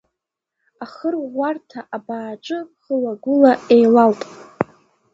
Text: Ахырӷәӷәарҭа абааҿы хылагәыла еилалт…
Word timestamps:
Ахырӷәӷәарҭа 0.83 1.79
абааҿы 1.95 2.57
хылагәыла 2.83 3.51
еилалт… 3.75 4.21